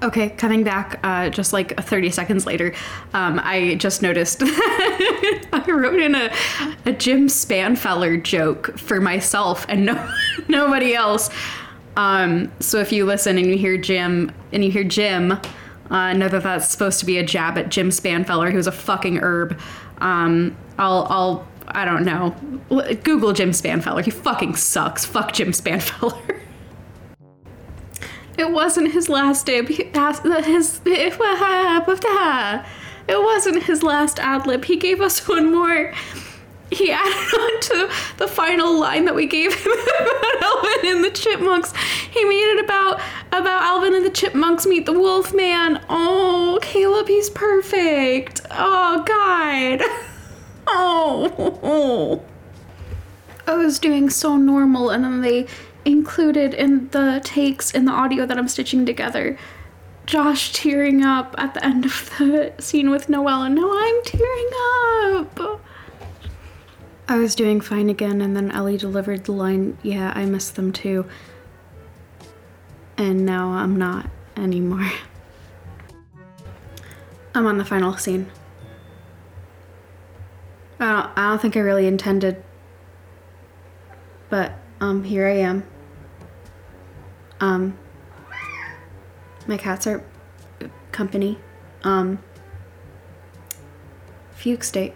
Okay, 0.05 0.29
coming 0.29 0.65
back 0.65 1.01
uh, 1.03 1.31
just 1.31 1.55
like 1.55 1.83
30 1.83 2.11
seconds 2.11 2.45
later, 2.45 2.75
um, 3.15 3.41
I 3.43 3.77
just 3.77 4.03
noticed 4.03 4.43
I 4.45 5.65
wrote 5.67 5.99
in 5.99 6.15
a, 6.15 6.31
a 6.85 6.93
Jim 6.93 7.27
Spanfeller 7.27 8.23
joke 8.23 8.79
for 8.79 9.01
myself 9.01 9.65
and 9.67 9.87
no 9.87 10.11
nobody 10.49 10.95
else. 10.95 11.31
Um, 11.97 12.53
so 12.61 12.81
if 12.81 12.93
you 12.93 13.07
listen 13.07 13.39
and 13.39 13.47
you 13.47 13.57
hear 13.57 13.79
Jim 13.79 14.31
and 14.53 14.63
you 14.63 14.71
hear 14.71 14.85
Jim, 14.85 15.39
uh, 15.89 16.13
know 16.13 16.29
that 16.29 16.43
that's 16.43 16.69
supposed 16.69 17.01
to 17.01 17.07
be 17.07 17.17
a 17.17 17.25
jab 17.25 17.57
at 17.57 17.71
Jim 17.71 17.89
Spanfeller, 17.89 18.53
who's 18.53 18.67
a 18.67 18.73
fucking 18.73 19.21
herb. 19.23 19.59
Um, 19.99 20.55
I'll, 20.79 21.07
I'll, 21.09 21.49
I 21.69 21.87
don't 21.87 22.05
know. 22.05 22.37
Google 23.05 23.33
Jim 23.33 23.53
Spanfeller. 23.53 24.05
He 24.05 24.11
fucking 24.11 24.57
sucks. 24.57 25.07
Fuck 25.07 25.33
Jim 25.33 25.53
Spanfeller. 25.53 26.41
It 28.37 28.51
wasn't 28.51 28.93
his 28.93 29.09
last 29.09 29.47
day. 29.47 29.65
His 29.65 29.85
uh, 29.95 30.43
uh, 32.05 32.65
it 33.07 33.23
wasn't 33.23 33.63
his 33.65 33.83
last 33.83 34.19
ad 34.19 34.47
lib. 34.47 34.65
He 34.65 34.77
gave 34.77 35.01
us 35.01 35.29
one 35.29 35.53
more. 35.53 35.93
He 36.71 36.91
added 36.91 37.39
on 37.41 37.61
to 37.61 37.91
the 38.17 38.27
final 38.27 38.79
line 38.79 39.05
that 39.05 39.15
we 39.15 39.27
gave 39.27 39.55
him 39.55 39.73
about 39.73 40.43
Alvin 40.43 40.97
and 40.97 41.05
the 41.05 41.11
Chipmunks. 41.11 41.73
He 42.11 42.25
made 42.25 42.57
it 42.57 42.65
about 42.65 43.01
about 43.29 43.63
Alvin 43.63 43.95
and 43.95 44.05
the 44.05 44.11
Chipmunks 44.11 44.67
meet 44.67 44.87
the 44.87 44.93
Wolf 44.93 45.35
Man. 45.35 45.85
Oh, 45.89 46.59
Caleb, 46.63 47.09
he's 47.09 47.31
perfect. 47.31 48.41
Oh 48.51 49.05
God. 49.07 49.83
Oh. 50.67 52.25
I 53.47 53.55
was 53.55 53.79
doing 53.79 54.09
so 54.09 54.39
normal, 54.39 54.89
and 54.89 55.05
then 55.05 55.21
they 55.21 55.47
included 55.85 56.55
in 56.55 56.89
the 56.91 57.21
takes 57.25 57.71
in 57.71 57.85
the 57.85 57.93
audio 57.93 58.27
that 58.27 58.39
I'm 58.39 58.49
stitching 58.49 58.87
together. 58.87 59.37
Josh 60.07 60.53
tearing 60.53 61.03
up 61.03 61.35
at 61.39 61.55
the 61.55 61.65
end 61.65 61.87
of 61.87 62.11
the 62.19 62.53
scene 62.59 62.91
with 62.91 63.09
Noelle, 63.09 63.43
and 63.43 63.55
now 63.55 63.71
I'm 63.73 64.03
tearing 64.05 64.51
up. 65.15 65.61
I 67.09 67.19
was 67.19 67.35
doing 67.35 67.61
fine 67.61 67.89
again, 67.89 68.21
and 68.21 68.37
then 68.37 68.51
Ellie 68.51 68.77
delivered 68.77 69.25
the 69.25 69.33
line, 69.33 69.79
Yeah, 69.83 70.13
I 70.15 70.25
miss 70.25 70.51
them 70.51 70.73
too. 70.73 71.07
And 72.97 73.27
now 73.27 73.51
I'm 73.51 73.77
not 73.77 74.09
anymore. 74.37 74.91
I'm 77.35 77.47
on 77.47 77.59
the 77.59 77.65
final 77.65 77.97
scene. 77.97 78.31
I 80.79 80.93
don't, 80.93 81.19
I 81.19 81.29
don't 81.31 81.43
think 81.43 81.57
I 81.57 81.61
really 81.61 81.87
intended, 81.87 82.43
but 84.29 84.53
um, 84.81 85.05
here 85.05 85.27
I 85.27 85.39
am. 85.39 85.65
Um, 87.45 87.77
my 89.47 89.59
cats 89.59 89.87
are 89.87 90.03
company. 90.93 91.39
Um, 91.83 92.19
fugue 94.35 94.65
state. 94.65 94.95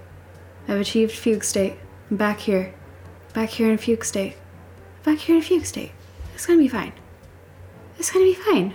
I've 0.67 0.81
achieved 0.81 1.13
fugue 1.13 1.45
state. 1.45 1.75
I'm 2.11 2.17
back 2.17 2.41
here. 2.41 2.75
Back 3.35 3.51
here 3.51 3.71
in 3.71 3.77
fugue 3.77 4.03
state. 4.03 4.37
Back 5.05 5.19
here 5.19 5.37
in 5.37 5.43
fugue 5.43 5.67
state. 5.67 5.93
It's 6.35 6.47
gonna 6.47 6.59
be 6.59 6.69
fine. 6.69 6.95
It's 7.99 8.11
gonna 8.11 8.25
be 8.25 8.35
fine. 8.35 8.75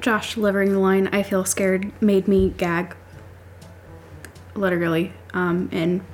Josh 0.00 0.36
delivering 0.36 0.72
the 0.72 0.78
line, 0.78 1.08
I 1.08 1.24
feel 1.24 1.44
scared, 1.44 1.90
made 2.00 2.28
me 2.28 2.50
gag. 2.50 2.94
Literally, 4.54 5.12
um, 5.34 5.68
in 5.72 6.04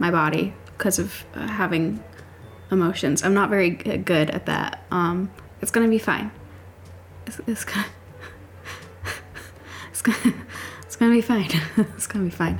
my 0.00 0.10
body 0.10 0.54
because 0.66 0.98
of 0.98 1.24
uh, 1.34 1.46
having 1.46 2.02
emotions. 2.70 3.22
I'm 3.22 3.34
not 3.34 3.50
very 3.50 3.70
good 3.70 4.30
at 4.30 4.46
that. 4.46 4.82
Um, 4.90 5.30
it's 5.60 5.70
gonna 5.70 5.88
be 5.88 5.98
fine. 5.98 6.30
It's, 7.26 7.40
it's 7.46 7.64
gonna. 7.64 7.86
It's 9.90 10.02
gonna. 10.02 10.34
It's 10.82 10.94
gonna 10.96 11.12
be 11.12 11.20
fine. 11.20 11.50
it's 11.76 12.06
gonna 12.06 12.26
be 12.26 12.30
fine. 12.30 12.58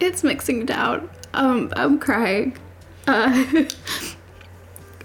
It's 0.00 0.24
mixing 0.24 0.64
down. 0.64 1.10
Um, 1.34 1.72
I'm 1.76 1.98
crying. 1.98 2.56
Uh, 3.06 3.44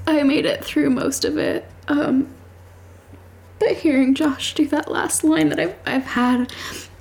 I 0.08 0.24
made 0.24 0.46
it 0.46 0.64
through 0.64 0.90
most 0.92 1.26
of 1.26 1.38
it. 1.38 1.70
Um, 1.90 2.34
but 3.60 3.74
hearing 3.74 4.16
Josh 4.16 4.54
do 4.54 4.68
that 4.68 4.90
last 4.90 5.24
line 5.24 5.50
that 5.50 5.60
I've, 5.60 5.76
I've 5.86 6.06
had 6.06 6.54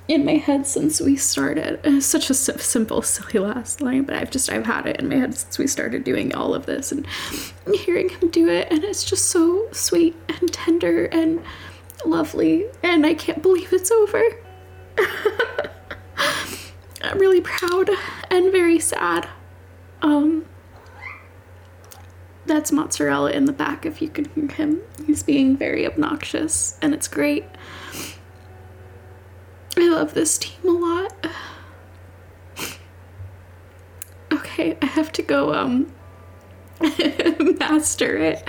in 0.07 0.23
my 0.23 0.35
head 0.35 0.65
since 0.65 1.01
we 1.01 1.15
started. 1.17 1.79
It's 1.83 2.05
such 2.05 2.29
a 2.29 2.33
simple, 2.33 3.01
silly 3.01 3.39
last 3.39 3.81
line, 3.81 4.03
but 4.03 4.15
I've 4.15 4.31
just 4.31 4.49
I've 4.49 4.65
had 4.65 4.85
it 4.85 4.97
in 4.97 5.09
my 5.09 5.15
head 5.15 5.35
since 5.35 5.57
we 5.57 5.67
started 5.67 6.03
doing 6.03 6.33
all 6.33 6.53
of 6.53 6.65
this 6.65 6.91
and 6.91 7.05
hearing 7.73 8.09
him 8.09 8.29
do 8.29 8.47
it, 8.47 8.67
and 8.71 8.83
it's 8.83 9.03
just 9.03 9.25
so 9.25 9.67
sweet 9.71 10.15
and 10.29 10.51
tender 10.53 11.05
and 11.05 11.41
lovely, 12.05 12.65
and 12.83 13.05
I 13.05 13.13
can't 13.13 13.41
believe 13.41 13.73
it's 13.73 13.91
over. 13.91 14.23
I'm 17.03 17.19
really 17.19 17.41
proud 17.41 17.89
and 18.29 18.51
very 18.51 18.79
sad. 18.79 19.27
Um, 20.01 20.45
that's 22.45 22.71
mozzarella 22.71 23.31
in 23.31 23.45
the 23.45 23.51
back 23.51 23.85
if 23.85 24.01
you 24.01 24.07
can 24.07 24.25
hear 24.25 24.47
him. 24.47 24.81
He's 25.05 25.21
being 25.21 25.57
very 25.57 25.85
obnoxious, 25.85 26.77
and 26.81 26.93
it's 26.93 27.07
great. 27.07 27.45
I 29.77 29.87
love 29.89 30.13
this 30.13 30.37
team 30.37 30.67
a 30.67 30.71
lot. 30.71 31.27
Okay, 34.29 34.77
I 34.81 34.85
have 34.87 35.11
to 35.13 35.21
go 35.21 35.53
um 35.53 35.93
master 37.59 38.17
it 38.17 38.43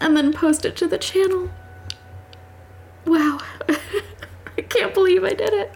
and 0.00 0.16
then 0.16 0.32
post 0.32 0.64
it 0.64 0.76
to 0.76 0.86
the 0.86 0.98
channel. 0.98 1.48
Wow. 3.06 3.38
I 4.58 4.62
can't 4.62 4.92
believe 4.92 5.24
I 5.24 5.32
did 5.32 5.52
it. 5.52 5.72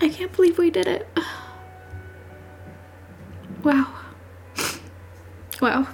I 0.00 0.08
can't 0.08 0.32
believe 0.32 0.58
we 0.58 0.70
did 0.70 0.86
it. 0.86 1.08
Wow. 3.62 3.86
Wow. 5.62 5.86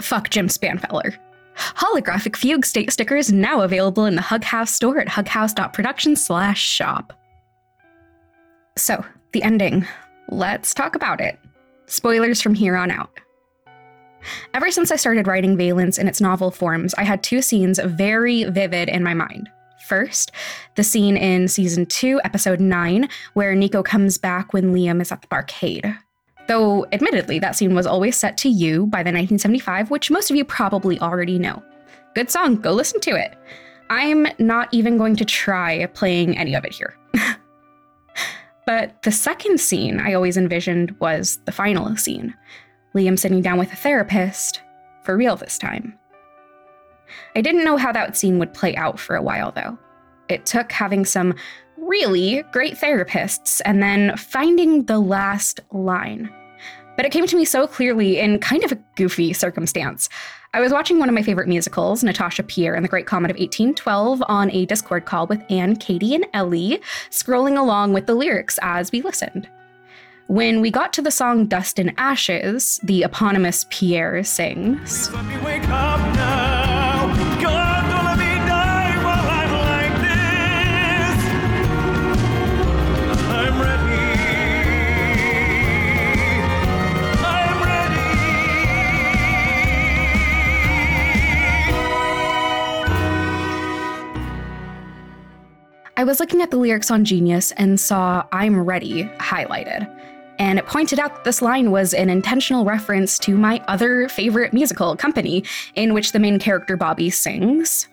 Fuck 0.00 0.30
Jim 0.30 0.46
Spanfeller. 0.46 1.16
Holographic 1.76 2.36
Fugue 2.36 2.64
State 2.64 2.92
stickers 2.92 3.32
now 3.32 3.62
available 3.62 4.06
in 4.06 4.14
the 4.14 4.22
Hug 4.22 4.44
House 4.44 4.72
store 4.72 4.98
at 4.98 5.08
hughouse.production 5.08 6.16
slash 6.16 6.60
shop. 6.60 7.12
So, 8.76 9.04
the 9.32 9.42
ending. 9.42 9.86
Let's 10.28 10.74
talk 10.74 10.94
about 10.94 11.20
it. 11.20 11.38
Spoilers 11.86 12.40
from 12.40 12.54
here 12.54 12.76
on 12.76 12.90
out. 12.90 13.18
Ever 14.54 14.70
since 14.70 14.90
I 14.90 14.96
started 14.96 15.26
writing 15.26 15.56
Valence 15.56 15.98
in 15.98 16.08
its 16.08 16.20
novel 16.20 16.50
forms, 16.50 16.94
I 16.94 17.02
had 17.04 17.22
two 17.22 17.42
scenes 17.42 17.80
very 17.84 18.44
vivid 18.44 18.88
in 18.88 19.02
my 19.02 19.14
mind. 19.14 19.50
First, 19.86 20.30
the 20.76 20.84
scene 20.84 21.16
in 21.16 21.48
season 21.48 21.86
2, 21.86 22.20
episode 22.24 22.60
9, 22.60 23.08
where 23.34 23.54
Nico 23.54 23.82
comes 23.82 24.16
back 24.16 24.52
when 24.52 24.72
Liam 24.72 25.00
is 25.00 25.10
at 25.10 25.22
the 25.22 25.28
barcade. 25.28 25.98
Though, 26.52 26.84
admittedly, 26.92 27.38
that 27.38 27.56
scene 27.56 27.74
was 27.74 27.86
always 27.86 28.14
set 28.14 28.36
to 28.38 28.48
You 28.50 28.84
by 28.84 28.98
the 28.98 29.08
1975, 29.08 29.90
which 29.90 30.10
most 30.10 30.30
of 30.30 30.36
you 30.36 30.44
probably 30.44 31.00
already 31.00 31.38
know. 31.38 31.62
Good 32.14 32.30
song, 32.30 32.56
go 32.56 32.72
listen 32.72 33.00
to 33.00 33.12
it. 33.12 33.38
I'm 33.88 34.26
not 34.38 34.68
even 34.70 34.98
going 34.98 35.16
to 35.16 35.24
try 35.24 35.86
playing 35.86 36.36
any 36.36 36.54
of 36.54 36.66
it 36.66 36.74
here. 36.74 36.94
but 38.66 39.02
the 39.02 39.10
second 39.10 39.60
scene 39.60 39.98
I 39.98 40.12
always 40.12 40.36
envisioned 40.36 40.94
was 41.00 41.38
the 41.46 41.52
final 41.52 41.96
scene 41.96 42.34
Liam 42.94 43.18
sitting 43.18 43.40
down 43.40 43.58
with 43.58 43.72
a 43.72 43.76
therapist, 43.76 44.60
for 45.04 45.16
real 45.16 45.36
this 45.36 45.56
time. 45.56 45.98
I 47.34 47.40
didn't 47.40 47.64
know 47.64 47.78
how 47.78 47.92
that 47.92 48.14
scene 48.14 48.38
would 48.40 48.52
play 48.52 48.76
out 48.76 49.00
for 49.00 49.16
a 49.16 49.22
while, 49.22 49.52
though. 49.52 49.78
It 50.28 50.44
took 50.44 50.70
having 50.70 51.06
some 51.06 51.34
really 51.78 52.42
great 52.52 52.74
therapists 52.74 53.62
and 53.64 53.82
then 53.82 54.18
finding 54.18 54.84
the 54.84 54.98
last 54.98 55.60
line. 55.70 56.30
But 57.02 57.08
it 57.08 57.12
came 57.12 57.26
to 57.26 57.36
me 57.36 57.44
so 57.44 57.66
clearly 57.66 58.20
in 58.20 58.38
kind 58.38 58.62
of 58.62 58.70
a 58.70 58.78
goofy 58.94 59.32
circumstance. 59.32 60.08
I 60.54 60.60
was 60.60 60.70
watching 60.70 61.00
one 61.00 61.08
of 61.08 61.16
my 61.16 61.22
favorite 61.24 61.48
musicals, 61.48 62.04
Natasha 62.04 62.44
Pierre 62.44 62.76
and 62.76 62.84
the 62.84 62.88
Great 62.88 63.06
Comet 63.06 63.32
of 63.32 63.38
1812, 63.38 64.22
on 64.28 64.52
a 64.52 64.66
Discord 64.66 65.04
call 65.04 65.26
with 65.26 65.42
Anne, 65.50 65.74
Katie, 65.74 66.14
and 66.14 66.24
Ellie, 66.32 66.80
scrolling 67.10 67.58
along 67.58 67.92
with 67.92 68.06
the 68.06 68.14
lyrics 68.14 68.56
as 68.62 68.92
we 68.92 69.02
listened. 69.02 69.48
When 70.28 70.60
we 70.60 70.70
got 70.70 70.92
to 70.92 71.02
the 71.02 71.10
song 71.10 71.46
Dust 71.46 71.80
and 71.80 71.92
Ashes, 71.98 72.78
the 72.84 73.02
eponymous 73.02 73.66
Pierre 73.68 74.22
sings. 74.22 75.08
I 96.02 96.04
was 96.04 96.18
looking 96.18 96.42
at 96.42 96.50
the 96.50 96.56
lyrics 96.56 96.90
on 96.90 97.04
Genius 97.04 97.52
and 97.52 97.78
saw 97.78 98.24
I'm 98.32 98.58
Ready 98.58 99.04
highlighted. 99.18 99.88
And 100.36 100.58
it 100.58 100.66
pointed 100.66 100.98
out 100.98 101.14
that 101.14 101.22
this 101.22 101.40
line 101.40 101.70
was 101.70 101.94
an 101.94 102.10
intentional 102.10 102.64
reference 102.64 103.20
to 103.20 103.38
my 103.38 103.62
other 103.68 104.08
favorite 104.08 104.52
musical, 104.52 104.96
Company, 104.96 105.44
in 105.76 105.94
which 105.94 106.10
the 106.10 106.18
main 106.18 106.40
character 106.40 106.76
Bobby 106.76 107.08
sings. 107.08 107.86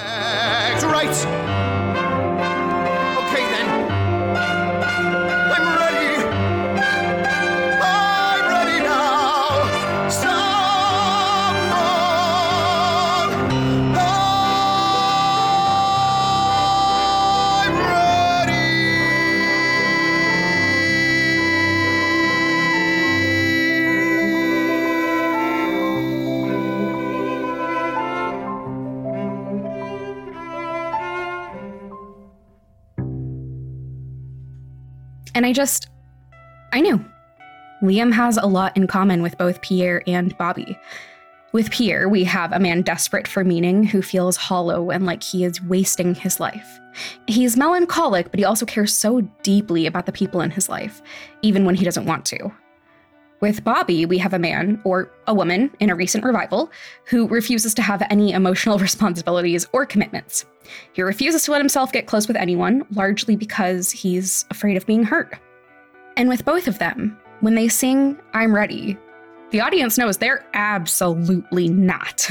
That's 0.00 0.84
right. 0.84 1.57
And 35.38 35.46
I 35.46 35.52
just. 35.52 35.88
I 36.72 36.80
knew. 36.80 36.98
Liam 37.80 38.12
has 38.12 38.38
a 38.38 38.46
lot 38.46 38.76
in 38.76 38.88
common 38.88 39.22
with 39.22 39.38
both 39.38 39.62
Pierre 39.62 40.02
and 40.08 40.36
Bobby. 40.36 40.76
With 41.52 41.70
Pierre, 41.70 42.08
we 42.08 42.24
have 42.24 42.50
a 42.50 42.58
man 42.58 42.82
desperate 42.82 43.28
for 43.28 43.44
meaning 43.44 43.84
who 43.84 44.02
feels 44.02 44.36
hollow 44.36 44.90
and 44.90 45.06
like 45.06 45.22
he 45.22 45.44
is 45.44 45.62
wasting 45.62 46.16
his 46.16 46.40
life. 46.40 46.80
He's 47.28 47.56
melancholic, 47.56 48.32
but 48.32 48.40
he 48.40 48.44
also 48.44 48.66
cares 48.66 48.92
so 48.92 49.20
deeply 49.44 49.86
about 49.86 50.06
the 50.06 50.12
people 50.12 50.40
in 50.40 50.50
his 50.50 50.68
life, 50.68 51.00
even 51.42 51.64
when 51.64 51.76
he 51.76 51.84
doesn't 51.84 52.06
want 52.06 52.26
to. 52.26 52.52
With 53.40 53.62
Bobby, 53.62 54.04
we 54.04 54.18
have 54.18 54.34
a 54.34 54.38
man, 54.38 54.80
or 54.82 55.12
a 55.28 55.34
woman 55.34 55.70
in 55.78 55.90
a 55.90 55.94
recent 55.94 56.24
revival, 56.24 56.72
who 57.04 57.28
refuses 57.28 57.72
to 57.74 57.82
have 57.82 58.02
any 58.10 58.32
emotional 58.32 58.78
responsibilities 58.80 59.66
or 59.72 59.86
commitments. 59.86 60.44
He 60.92 61.02
refuses 61.02 61.44
to 61.44 61.52
let 61.52 61.60
himself 61.60 61.92
get 61.92 62.06
close 62.06 62.26
with 62.26 62.36
anyone, 62.36 62.84
largely 62.90 63.36
because 63.36 63.92
he's 63.92 64.44
afraid 64.50 64.76
of 64.76 64.86
being 64.86 65.04
hurt. 65.04 65.38
And 66.16 66.28
with 66.28 66.44
both 66.44 66.66
of 66.66 66.80
them, 66.80 67.16
when 67.40 67.54
they 67.54 67.68
sing 67.68 68.18
I'm 68.34 68.52
Ready, 68.52 68.98
the 69.50 69.60
audience 69.60 69.96
knows 69.96 70.18
they're 70.18 70.44
absolutely 70.54 71.68
not. 71.68 72.28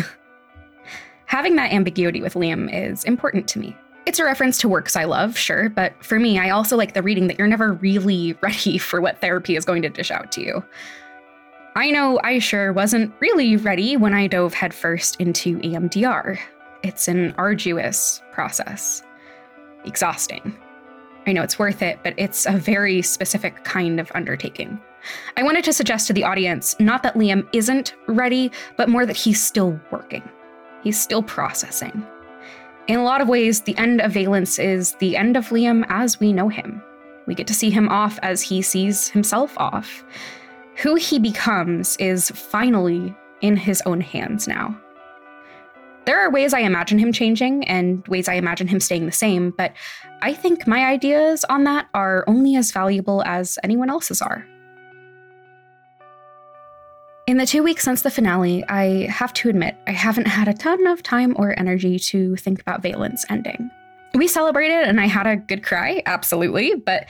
Having 1.26 1.56
that 1.56 1.72
ambiguity 1.72 2.22
with 2.22 2.34
Liam 2.34 2.70
is 2.74 3.06
important 3.06 3.48
to 3.50 3.60
me. 3.60 3.76
It's 4.08 4.20
a 4.20 4.24
reference 4.24 4.58
to 4.60 4.70
works 4.70 4.96
I 4.96 5.04
love, 5.04 5.38
sure, 5.38 5.68
but 5.68 5.94
for 6.02 6.18
me, 6.18 6.40
I 6.40 6.50
also 6.50 6.78
like 6.78 6.94
the 6.94 7.04
reading 7.04 7.28
that 7.28 7.38
you're 7.38 7.46
never 7.46 7.74
really 7.74 8.32
ready 8.42 8.78
for 8.78 9.02
what 9.02 9.20
therapy 9.20 9.58
is 9.58 9.66
going 9.66 9.82
to 9.82 9.90
dish 9.90 10.12
out 10.12 10.32
to 10.32 10.42
you. 10.42 10.64
I 11.76 11.92
know 11.92 12.18
I 12.24 12.40
sure 12.40 12.72
wasn't 12.72 13.14
really 13.20 13.58
ready 13.58 13.98
when 13.98 14.14
I 14.14 14.28
dove 14.28 14.54
headfirst 14.54 15.20
into 15.20 15.60
EMDR. 15.60 16.40
It's 16.84 17.10
an 17.10 17.36
arduous 17.38 18.22
process, 18.32 19.04
exhausting. 19.84 20.58
I 21.28 21.34
know 21.34 21.44
it's 21.44 21.60
worth 21.60 21.82
it, 21.82 22.00
but 22.02 22.14
it's 22.16 22.46
a 22.46 22.54
very 22.54 23.02
specific 23.02 23.66
kind 23.66 24.00
of 24.00 24.10
undertaking. 24.16 24.80
I 25.36 25.44
wanted 25.44 25.66
to 25.66 25.74
suggest 25.74 26.08
to 26.08 26.14
the 26.14 26.24
audience 26.24 26.80
not 26.80 27.04
that 27.04 27.16
Liam 27.16 27.46
isn't 27.52 27.94
ready, 28.08 28.52
but 28.78 28.88
more 28.88 29.06
that 29.06 29.18
he's 29.18 29.44
still 29.46 29.78
working. 29.92 30.24
He's 30.82 30.98
still 30.98 31.24
processing. 31.24 32.08
In 32.88 32.98
a 32.98 33.04
lot 33.04 33.20
of 33.20 33.28
ways, 33.28 33.62
the 33.62 33.78
end 33.78 34.00
of 34.00 34.14
Valence 34.14 34.58
is 34.58 34.94
the 34.96 35.18
end 35.18 35.36
of 35.36 35.50
Liam 35.50 35.86
as 35.90 36.22
we 36.22 36.32
know 36.32 36.48
him. 36.48 36.82
We 37.26 37.36
get 37.36 37.48
to 37.48 37.54
see 37.54 37.70
him 37.70 37.90
off 37.90 38.18
as 38.24 38.42
he 38.42 38.62
sees 38.62 39.10
himself 39.10 39.54
off. 39.58 40.06
Who 40.78 40.96
he 40.96 41.20
becomes 41.20 41.98
is 41.98 42.32
finally 42.32 43.14
in 43.42 43.58
his 43.58 43.82
own 43.86 44.00
hands 44.00 44.48
now. 44.48 44.80
There 46.06 46.18
are 46.18 46.32
ways 46.32 46.54
I 46.54 46.62
imagine 46.62 46.98
him 46.98 47.12
changing 47.12 47.68
and 47.68 48.08
ways 48.08 48.30
I 48.30 48.36
imagine 48.36 48.68
him 48.68 48.80
staying 48.80 49.06
the 49.06 49.12
same, 49.12 49.52
but 49.58 49.74
I 50.22 50.34
think 50.34 50.66
my 50.66 50.86
ideas 50.86 51.44
on 51.50 51.66
that 51.66 51.90
are 51.94 52.24
only 52.26 52.56
as 52.56 52.72
valuable 52.72 53.22
as 53.26 53.60
anyone 53.64 53.90
else's 53.90 54.22
are. 54.22 54.48
In 57.28 57.36
the 57.36 57.46
two 57.46 57.62
weeks 57.62 57.84
since 57.84 58.04
the 58.04 58.10
finale, 58.10 58.64
I 58.70 59.06
have 59.10 59.34
to 59.34 59.50
admit, 59.50 59.76
I 59.86 59.92
haven't 59.92 60.28
had 60.28 60.48
a 60.48 60.54
ton 60.54 60.88
of 60.88 61.04
time 61.04 61.36
or 61.38 61.60
energy 61.60 62.00
to 62.00 62.38
think 62.38 62.62
about 62.62 62.82
Valence 62.82 63.26
ending. 63.30 63.70
We 64.14 64.30
celebrated 64.30 64.88
and 64.88 65.02
I 65.02 65.08
had 65.08 65.28
a 65.28 65.36
good 65.36 65.62
cry, 65.62 66.02
absolutely, 66.06 66.76
but 66.76 67.06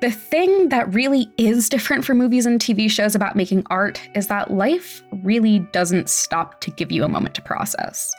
the 0.00 0.10
thing 0.10 0.70
that 0.70 0.92
really 0.92 1.30
is 1.38 1.68
different 1.68 2.04
for 2.04 2.12
movies 2.12 2.44
and 2.44 2.58
TV 2.58 2.90
shows 2.90 3.14
about 3.14 3.36
making 3.36 3.64
art 3.70 4.00
is 4.16 4.26
that 4.26 4.50
life 4.50 5.00
really 5.22 5.60
doesn't 5.70 6.10
stop 6.10 6.60
to 6.62 6.72
give 6.72 6.90
you 6.90 7.04
a 7.04 7.08
moment 7.08 7.36
to 7.36 7.42
process. 7.42 8.12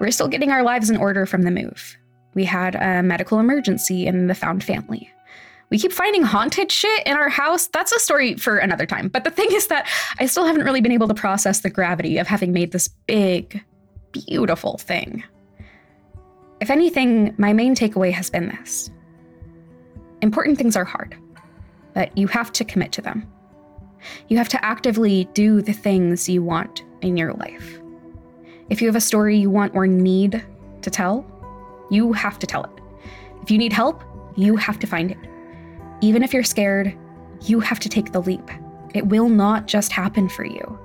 We're 0.00 0.10
still 0.10 0.26
getting 0.26 0.50
our 0.50 0.64
lives 0.64 0.90
in 0.90 0.96
order 0.96 1.24
from 1.24 1.42
the 1.42 1.52
move. 1.52 1.96
We 2.34 2.44
had 2.44 2.74
a 2.74 3.00
medical 3.00 3.38
emergency 3.38 4.08
in 4.08 4.26
the 4.26 4.34
found 4.34 4.64
family. 4.64 5.08
We 5.70 5.78
keep 5.78 5.92
finding 5.92 6.22
haunted 6.22 6.70
shit 6.70 7.06
in 7.06 7.16
our 7.16 7.28
house. 7.28 7.66
That's 7.68 7.92
a 7.92 7.98
story 7.98 8.36
for 8.36 8.58
another 8.58 8.86
time. 8.86 9.08
But 9.08 9.24
the 9.24 9.30
thing 9.30 9.48
is 9.50 9.66
that 9.68 9.88
I 10.20 10.26
still 10.26 10.44
haven't 10.44 10.64
really 10.64 10.80
been 10.80 10.92
able 10.92 11.08
to 11.08 11.14
process 11.14 11.60
the 11.60 11.70
gravity 11.70 12.18
of 12.18 12.26
having 12.26 12.52
made 12.52 12.72
this 12.72 12.88
big, 12.88 13.62
beautiful 14.12 14.78
thing. 14.78 15.24
If 16.60 16.70
anything, 16.70 17.34
my 17.38 17.52
main 17.52 17.74
takeaway 17.74 18.12
has 18.12 18.30
been 18.30 18.48
this 18.48 18.90
important 20.22 20.56
things 20.56 20.74
are 20.74 20.84
hard, 20.84 21.14
but 21.92 22.16
you 22.16 22.26
have 22.26 22.50
to 22.50 22.64
commit 22.64 22.92
to 22.92 23.02
them. 23.02 23.30
You 24.28 24.38
have 24.38 24.48
to 24.50 24.64
actively 24.64 25.28
do 25.34 25.60
the 25.60 25.74
things 25.74 26.28
you 26.28 26.42
want 26.42 26.82
in 27.02 27.16
your 27.16 27.34
life. 27.34 27.78
If 28.70 28.80
you 28.80 28.88
have 28.88 28.96
a 28.96 29.00
story 29.00 29.36
you 29.36 29.50
want 29.50 29.74
or 29.74 29.86
need 29.86 30.42
to 30.80 30.90
tell, 30.90 31.26
you 31.90 32.12
have 32.14 32.38
to 32.38 32.46
tell 32.46 32.64
it. 32.64 32.70
If 33.42 33.50
you 33.50 33.58
need 33.58 33.72
help, 33.72 34.02
you 34.36 34.56
have 34.56 34.78
to 34.78 34.86
find 34.86 35.10
it. 35.10 35.18
Even 36.00 36.22
if 36.22 36.32
you're 36.32 36.44
scared, 36.44 36.96
you 37.42 37.60
have 37.60 37.80
to 37.80 37.88
take 37.88 38.12
the 38.12 38.22
leap. 38.22 38.50
It 38.94 39.06
will 39.06 39.28
not 39.28 39.66
just 39.66 39.92
happen 39.92 40.28
for 40.28 40.44
you. 40.44 40.78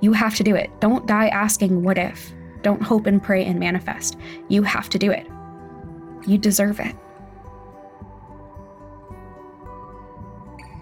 You 0.00 0.12
have 0.12 0.34
to 0.36 0.42
do 0.42 0.54
it. 0.54 0.70
Don't 0.80 1.06
die 1.06 1.28
asking, 1.28 1.82
what 1.82 1.98
if? 1.98 2.32
Don't 2.62 2.82
hope 2.82 3.06
and 3.06 3.22
pray 3.22 3.44
and 3.44 3.60
manifest. 3.60 4.18
You 4.48 4.62
have 4.62 4.88
to 4.90 4.98
do 4.98 5.10
it. 5.10 5.26
You 6.26 6.38
deserve 6.38 6.80
it. 6.80 6.94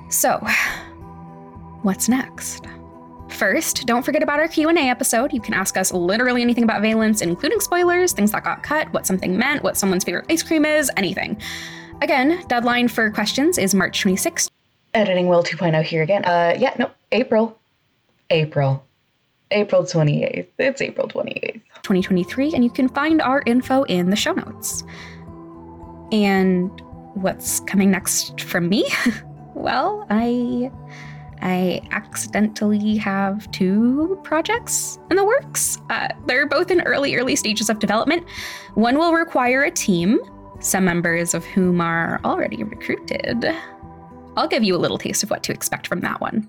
So, 0.09 0.45
what's 1.83 2.09
next? 2.09 2.67
First, 3.29 3.87
don't 3.87 4.05
forget 4.05 4.23
about 4.23 4.39
our 4.39 4.47
Q&A 4.47 4.75
episode. 4.75 5.33
You 5.33 5.41
can 5.41 5.55
ask 5.55 5.77
us 5.77 5.93
literally 5.93 6.43
anything 6.43 6.65
about 6.65 6.83
Valence, 6.83 7.23
including 7.23 7.61
spoilers, 7.61 8.13
things 8.13 8.31
that 8.33 8.45
got 8.45 8.63
cut, 8.63 8.93
what 8.93 9.07
something 9.07 9.37
meant, 9.37 9.63
what 9.63 9.77
someone's 9.77 10.05
favorite 10.05 10.27
ice 10.31 10.43
cream 10.43 10.65
is, 10.65 10.91
anything. 10.97 11.41
Again, 12.03 12.43
deadline 12.49 12.89
for 12.89 13.13
questions 13.13 13.59
is 13.59 13.77
March 13.77 14.03
26th. 14.03 14.51
Editing 14.93 15.29
Wil 15.29 15.45
2.0 15.45 15.85
here 15.85 16.03
again. 16.03 16.25
Uh, 16.25 16.53
yeah, 16.59 16.75
no, 16.77 16.91
April. 17.13 17.57
April. 18.31 18.85
April 19.53 19.85
28th. 19.85 20.49
It's 20.59 20.83
April 20.83 21.07
28th. 21.07 21.61
2023, 21.85 22.55
and 22.55 22.65
you 22.65 22.71
can 22.71 22.89
find 22.89 23.23
our 23.23 23.45
info 23.47 23.85
in 23.85 24.11
the 24.11 24.17
show 24.17 24.33
notes. 24.33 24.83
And 26.11 26.71
what's 27.15 27.61
coming 27.61 27.93
next 27.93 28.41
from 28.41 28.69
me? 28.69 28.85
well, 29.55 30.05
I 30.11 30.73
I 31.41 31.83
accidentally 31.93 32.97
have 32.97 33.49
two 33.53 34.19
projects 34.25 34.99
in 35.09 35.17
the 35.17 35.25
works. 35.25 35.79
Uh, 35.89 36.09
they're 36.27 36.47
both 36.47 36.73
in 36.73 36.81
early, 36.83 37.15
early 37.15 37.37
stages 37.37 37.71
of 37.71 37.79
development. 37.79 38.29
One 38.75 38.99
will 38.99 39.13
require 39.13 39.63
a 39.63 39.71
team, 39.71 40.19
some 40.63 40.85
members 40.85 41.35
of 41.35 41.45
whom 41.45 41.81
are 41.81 42.21
already 42.25 42.63
recruited. 42.63 43.45
I'll 44.37 44.49
give 44.49 44.63
you 44.63 44.75
a 44.75 44.79
little 44.79 44.97
taste 44.97 45.23
of 45.23 45.31
what 45.31 45.43
to 45.45 45.53
expect 45.53 45.87
from 45.87 46.01
that 46.01 46.21
one. 46.21 46.49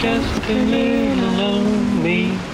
Just 0.00 0.50
a 0.50 0.64
little 0.64 1.30
lonely. 1.32 2.53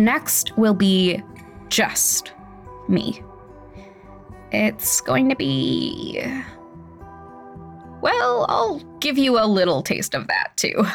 The 0.00 0.06
next 0.06 0.56
will 0.56 0.72
be 0.72 1.22
just 1.68 2.32
me. 2.88 3.22
It's 4.50 5.02
going 5.02 5.28
to 5.28 5.36
be. 5.36 6.22
Well, 8.00 8.46
I'll 8.48 8.78
give 9.00 9.18
you 9.18 9.38
a 9.38 9.44
little 9.44 9.82
taste 9.82 10.14
of 10.14 10.26
that 10.28 10.56
too. 10.56 10.86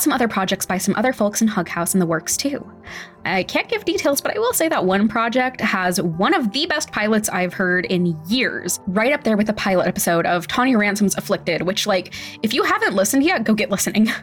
Some 0.00 0.12
other 0.12 0.28
projects 0.28 0.66
by 0.66 0.78
some 0.78 0.94
other 0.96 1.12
folks 1.12 1.42
in 1.42 1.48
Hug 1.48 1.68
House 1.68 1.94
in 1.94 2.00
the 2.00 2.06
works 2.06 2.36
too. 2.36 2.64
I 3.24 3.42
can't 3.42 3.68
give 3.68 3.84
details, 3.84 4.20
but 4.20 4.34
I 4.34 4.38
will 4.38 4.52
say 4.52 4.68
that 4.68 4.84
one 4.84 5.08
project 5.08 5.60
has 5.60 6.00
one 6.00 6.34
of 6.34 6.52
the 6.52 6.66
best 6.66 6.92
pilots 6.92 7.28
I've 7.28 7.52
heard 7.52 7.84
in 7.86 8.18
years, 8.28 8.80
right 8.86 9.12
up 9.12 9.24
there 9.24 9.36
with 9.36 9.46
the 9.48 9.52
pilot 9.52 9.86
episode 9.86 10.26
of 10.26 10.46
Tanya 10.46 10.78
Ransom's 10.78 11.16
Afflicted, 11.16 11.62
which, 11.62 11.86
like, 11.86 12.14
if 12.42 12.54
you 12.54 12.62
haven't 12.62 12.94
listened 12.94 13.24
yet, 13.24 13.44
go 13.44 13.54
get 13.54 13.70
listening. 13.70 14.10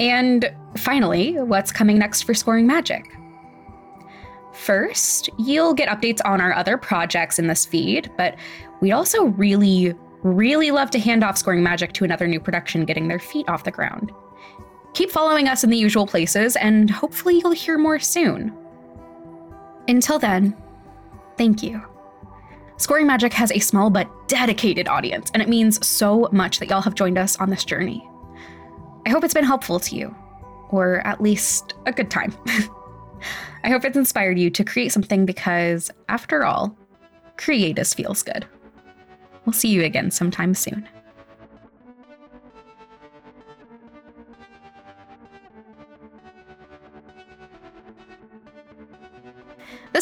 And 0.00 0.54
finally, 0.76 1.32
what's 1.40 1.72
coming 1.72 1.98
next 1.98 2.22
for 2.22 2.32
Scoring 2.32 2.66
Magic? 2.66 3.04
First, 4.52 5.28
you'll 5.38 5.74
get 5.74 5.88
updates 5.88 6.20
on 6.24 6.40
our 6.40 6.52
other 6.52 6.76
projects 6.76 7.38
in 7.38 7.46
this 7.46 7.64
feed, 7.64 8.10
but 8.16 8.36
we'd 8.80 8.92
also 8.92 9.24
really, 9.24 9.94
really 10.22 10.70
love 10.70 10.90
to 10.90 10.98
hand 10.98 11.24
off 11.24 11.38
Scoring 11.38 11.62
Magic 11.62 11.92
to 11.94 12.04
another 12.04 12.26
new 12.26 12.40
production 12.40 12.84
getting 12.84 13.08
their 13.08 13.18
feet 13.18 13.48
off 13.48 13.64
the 13.64 13.70
ground. 13.70 14.12
Keep 14.98 15.12
following 15.12 15.46
us 15.46 15.62
in 15.62 15.70
the 15.70 15.76
usual 15.76 16.08
places, 16.08 16.56
and 16.56 16.90
hopefully, 16.90 17.38
you'll 17.38 17.52
hear 17.52 17.78
more 17.78 18.00
soon. 18.00 18.52
Until 19.86 20.18
then, 20.18 20.56
thank 21.36 21.62
you. 21.62 21.80
Scoring 22.78 23.06
Magic 23.06 23.32
has 23.32 23.52
a 23.52 23.60
small 23.60 23.90
but 23.90 24.10
dedicated 24.26 24.88
audience, 24.88 25.30
and 25.32 25.40
it 25.40 25.48
means 25.48 25.86
so 25.86 26.28
much 26.32 26.58
that 26.58 26.68
y'all 26.68 26.80
have 26.80 26.96
joined 26.96 27.16
us 27.16 27.36
on 27.36 27.48
this 27.48 27.64
journey. 27.64 28.10
I 29.06 29.10
hope 29.10 29.22
it's 29.22 29.32
been 29.32 29.44
helpful 29.44 29.78
to 29.78 29.94
you, 29.94 30.12
or 30.70 31.06
at 31.06 31.20
least 31.20 31.74
a 31.86 31.92
good 31.92 32.10
time. 32.10 32.34
I 33.62 33.68
hope 33.68 33.84
it's 33.84 33.96
inspired 33.96 34.36
you 34.36 34.50
to 34.50 34.64
create 34.64 34.90
something 34.90 35.24
because, 35.24 35.92
after 36.08 36.44
all, 36.44 36.76
creatives 37.36 37.94
feels 37.94 38.24
good. 38.24 38.44
We'll 39.46 39.52
see 39.52 39.68
you 39.68 39.84
again 39.84 40.10
sometime 40.10 40.54
soon. 40.54 40.88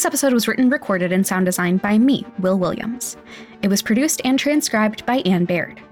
Episode 0.06 0.32
was 0.32 0.46
written, 0.46 0.70
recorded, 0.70 1.10
and 1.10 1.26
sound 1.26 1.46
designed 1.46 1.82
by 1.82 1.98
me, 1.98 2.24
Wil 2.38 2.60
Williams. 2.60 3.16
It 3.62 3.66
was 3.66 3.82
produced 3.82 4.20
and 4.24 4.38
transcribed 4.38 5.04
by 5.04 5.16
Anne 5.26 5.46
Baird. 5.46 5.82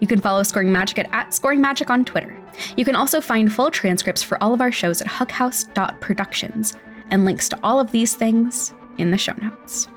You 0.00 0.06
can 0.06 0.20
follow 0.20 0.42
Scoring 0.42 0.70
Magic 0.70 0.98
at, 0.98 1.08
at 1.14 1.32
Scoring 1.32 1.58
Magic 1.58 1.88
on 1.88 2.04
Twitter. 2.04 2.38
You 2.76 2.84
can 2.84 2.94
also 2.94 3.22
find 3.22 3.50
full 3.50 3.70
transcripts 3.70 4.22
for 4.22 4.40
all 4.42 4.52
of 4.52 4.60
our 4.60 4.70
shows 4.70 5.00
at 5.00 5.06
hughouse.productions 5.06 6.76
and 7.10 7.24
links 7.24 7.48
to 7.48 7.58
all 7.62 7.80
of 7.80 7.90
these 7.90 8.14
things 8.14 8.74
in 8.98 9.10
the 9.10 9.16
show 9.16 9.32
notes. 9.40 9.88